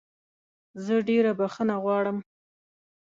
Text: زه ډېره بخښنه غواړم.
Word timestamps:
زه 0.83 0.95
ډېره 1.09 1.31
بخښنه 1.39 1.75
غواړم. 1.83 2.17